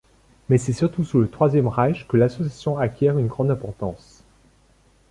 [0.49, 4.23] Mais c'est surtout sous le Troisième Reich que l'association acquiert une grande importance.